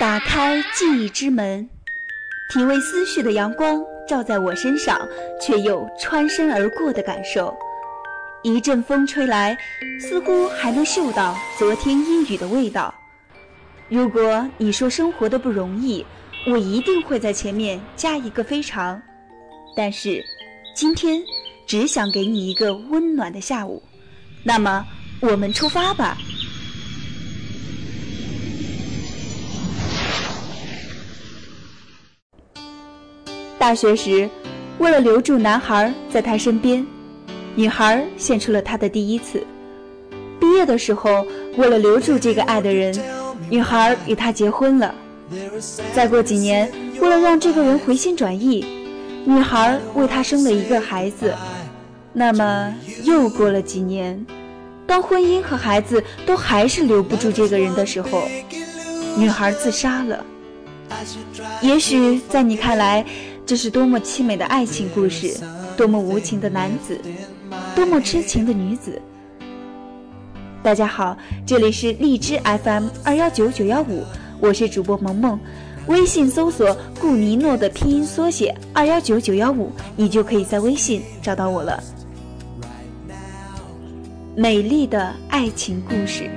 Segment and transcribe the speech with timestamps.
[0.00, 1.68] 打开记忆之门，
[2.48, 4.98] 体味思绪的阳光照在我身上，
[5.38, 7.54] 却又穿身而过的感受。
[8.42, 9.54] 一阵风吹来，
[10.00, 12.94] 似乎还能嗅到昨天阴雨的味道。
[13.90, 16.02] 如果你说生活的不容易，
[16.46, 18.98] 我一定会在前面加一个非常。
[19.76, 20.24] 但是，
[20.74, 21.22] 今天
[21.66, 23.82] 只想给你一个温暖的下午。
[24.42, 24.82] 那么，
[25.20, 26.16] 我们出发吧。
[33.60, 34.26] 大学时，
[34.78, 36.84] 为了留住男孩在他身边，
[37.54, 39.46] 女孩献出了她的第一次。
[40.40, 41.26] 毕业的时候，
[41.58, 42.98] 为了留住这个爱的人，
[43.50, 44.94] 女孩与他结婚了。
[45.92, 48.64] 再过几年，为了让这个人回心转意，
[49.26, 51.34] 女孩为他生了一个孩子。
[52.14, 54.24] 那么又过了几年，
[54.86, 58.22] 当婚姻和孩子都还是留不住这个人的时候，
[59.18, 60.24] 女孩自杀了。
[61.60, 63.04] 也许在你看来，
[63.50, 65.36] 这是多么凄美的爱情故事，
[65.76, 66.96] 多么无情的男子，
[67.74, 69.02] 多么痴情的女子。
[70.62, 74.04] 大家好，这里是荔枝 FM 二幺九九幺五，
[74.38, 75.36] 我是主播萌萌。
[75.88, 81.82] 微信搜索“顾尼诺”的拼音缩写二幺九九幺五，你就可以在微信找到我了。
[84.36, 86.30] 美丽的爱情故事。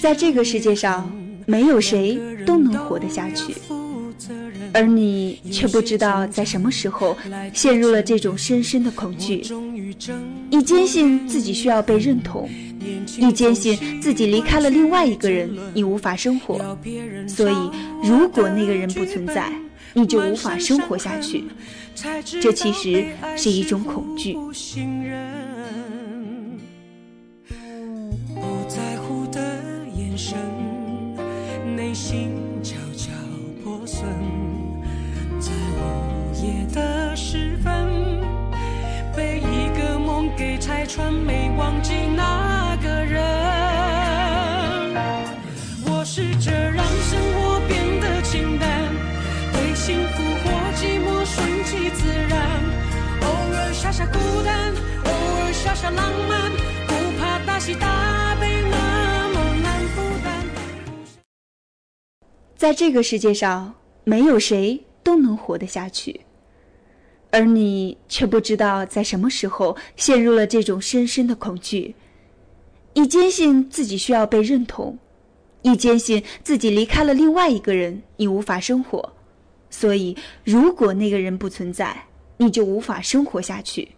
[0.00, 1.10] 在这个世界上，
[1.46, 3.54] 没有谁都能活得下去，
[4.72, 7.16] 而你却不知道在什么时候
[7.52, 9.42] 陷入了这种深深的恐惧。
[10.50, 12.48] 你坚信自己需要被认同，
[13.18, 16.76] 你坚信自己离开了另外一个人，你无法生活。
[17.26, 17.70] 所以，
[18.02, 19.52] 如果那个人不存在，
[19.94, 21.44] 你就无法生活下去。
[22.40, 24.36] 这其实是一种恐惧。
[30.16, 30.38] 身
[31.76, 32.32] 内心
[32.62, 33.12] 悄悄
[33.62, 34.06] 破损。
[35.38, 37.86] 在午夜的时分
[39.14, 41.35] 被一个梦给拆穿没
[62.66, 66.22] 在这个世界上，没有谁都能活得下去。
[67.30, 71.94] 而你却不知道在什么时候陷入了这种深深的恐惧。
[72.94, 74.98] 你坚信自己需要被认同，
[75.62, 79.12] 你坚信自己离开了另外一个人，你无法生活。
[79.70, 82.06] 所以，如果那个人不存在，
[82.38, 83.90] 你就无法生活下去。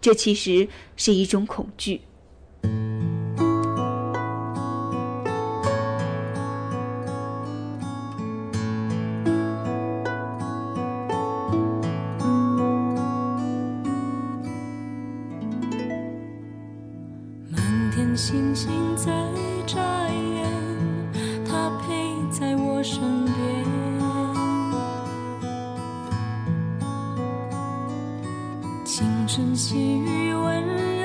[0.00, 0.66] 这其实
[0.96, 2.00] 是一种恐惧。
[29.64, 30.62] 细雨，温
[31.00, 31.03] 柔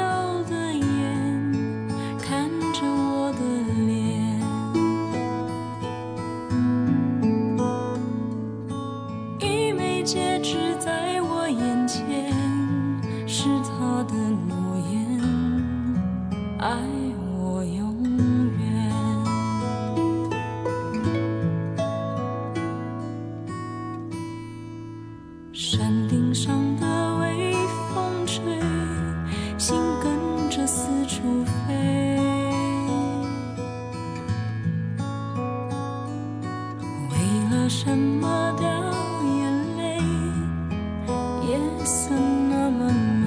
[41.49, 42.13] 夜色
[42.47, 43.18] 那么美。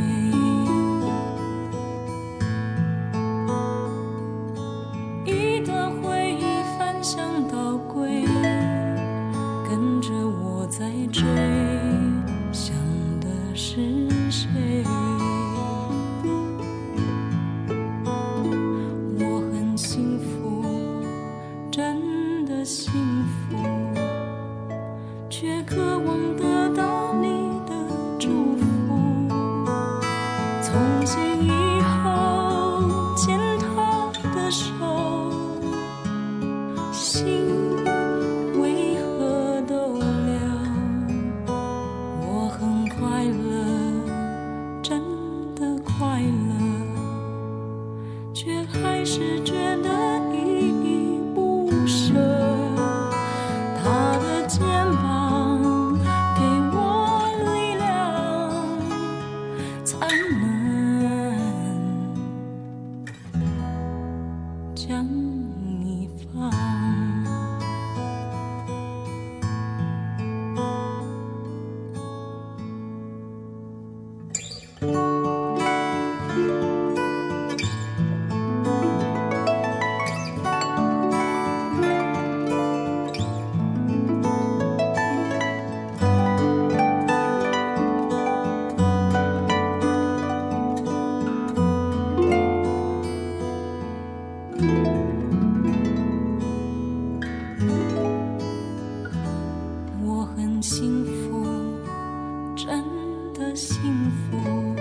[103.64, 104.75] 幸福，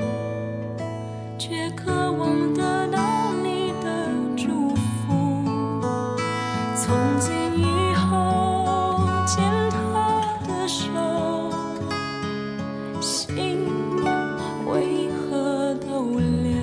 [1.38, 5.46] 却渴望得到你的祝福。
[6.76, 8.98] 从今以后，
[9.28, 9.78] 牵他
[10.48, 10.90] 的手，
[13.00, 13.68] 心
[14.66, 16.60] 为何都凉？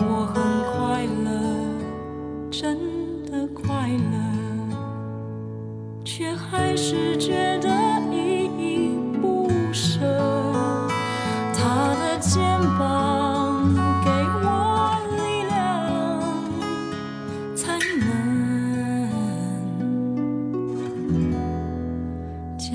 [0.00, 0.40] 我很
[0.72, 1.28] 快乐，
[2.50, 2.78] 真
[3.30, 4.16] 的快乐。
[6.02, 7.68] 却还是觉得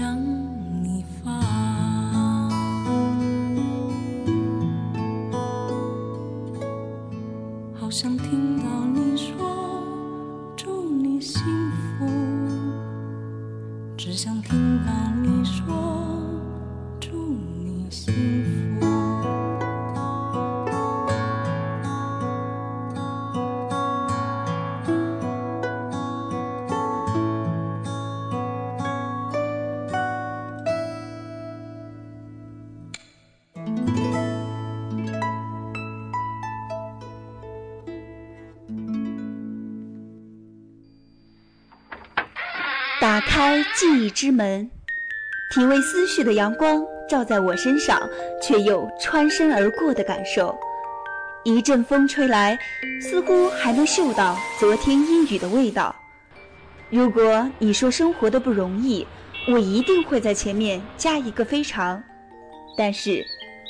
[0.04, 0.20] 向
[0.84, 1.32] 你发。
[7.74, 8.43] 好想听
[43.04, 44.72] 打开记忆之门，
[45.52, 48.02] 体味思绪的阳光照在我身上，
[48.42, 50.58] 却又穿身而过的感受。
[51.44, 52.58] 一阵风吹来，
[53.02, 55.94] 似乎还能嗅到昨天阴雨的味道。
[56.90, 59.06] 如果你说生活的不容易，
[59.50, 62.02] 我一定会在前面加一个非常。
[62.78, 63.22] 但是，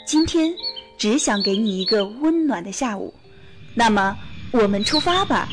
[0.06, 0.54] 今天
[0.96, 3.12] 只想给你一个温暖的下午。
[3.74, 4.16] 那么，
[4.52, 5.50] 我们出发吧。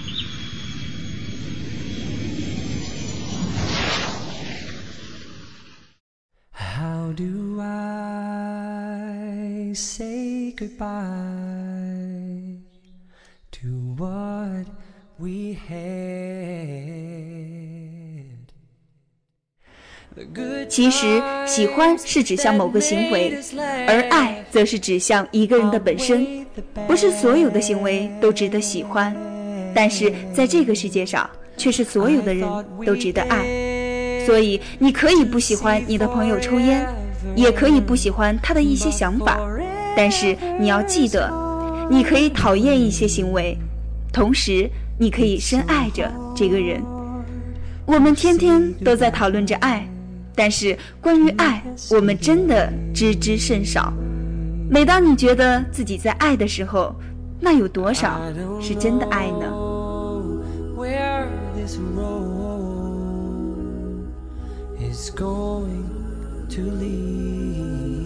[10.60, 12.58] Goodbye
[13.50, 14.66] to what
[15.16, 15.80] we had?
[20.68, 23.38] 其实，喜欢是指向某个行为，
[23.86, 26.44] 而爱则是指向一个人的本身。
[26.86, 29.16] 不是所有的行为都值得喜欢，
[29.74, 32.46] 但是在这个世界上，却是所有的人
[32.84, 33.46] 都值得爱。
[34.26, 36.86] 所以，你可以不喜欢你的朋友抽烟，
[37.34, 39.40] 也可以不喜欢他的一些想法，
[39.96, 41.30] 但是你要记得，
[41.90, 43.56] 你可以讨厌一些行为，
[44.12, 46.82] 同时你可以深爱着这个人。
[47.86, 49.88] 我们天天都在讨论着爱，
[50.34, 53.92] 但是关于爱，我们真的知之甚少。
[54.70, 56.94] 每当你觉得自己在爱的时候，
[57.40, 58.20] 那有多少
[58.60, 59.52] 是真的爱呢
[64.92, 65.84] ？？Is going
[66.48, 67.99] to lead.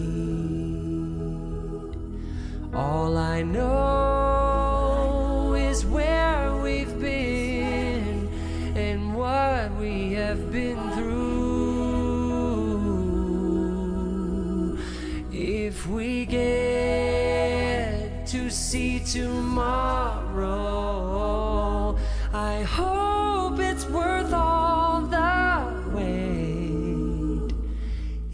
[2.75, 4.73] All I know
[5.57, 8.27] is where we've been
[8.75, 11.45] and what we have been through.
[15.31, 17.47] If we get
[18.27, 20.35] to see tomorrow,
[22.33, 27.53] I hope it's worth all the wait.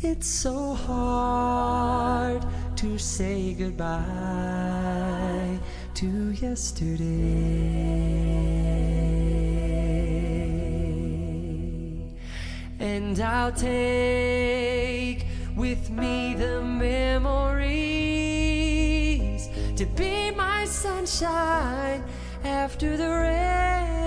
[0.01, 2.43] It's so hard
[2.81, 3.99] to say goodbye
[5.93, 7.03] to yesterday.
[12.79, 17.21] And I'll take with me the memories
[19.75, 22.03] to be my sunshine
[22.43, 24.01] after the rain.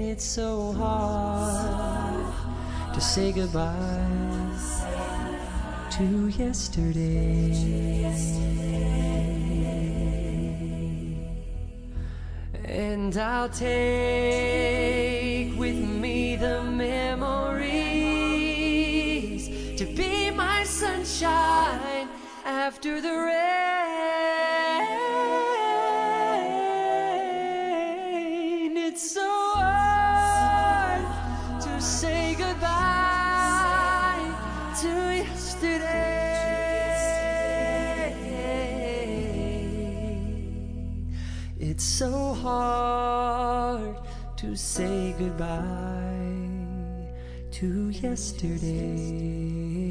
[0.00, 2.32] It's so hard
[2.94, 4.27] to say goodbye
[5.98, 7.50] to yesterday.
[12.64, 13.68] And I'll take
[15.58, 17.48] with me the memories
[19.76, 22.08] to be my sunshine
[22.44, 23.67] after the rain.
[41.88, 43.96] So hard
[44.36, 45.64] to say goodbye
[47.50, 49.87] to yesterday.